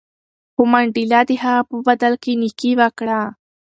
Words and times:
خو 0.53 0.61
منډېلا 0.71 1.19
د 1.29 1.31
هغه 1.43 1.63
په 1.69 1.75
بدل 1.87 2.13
کې 2.23 2.31
نېکي 2.41 2.71
وکړه. 2.79 3.21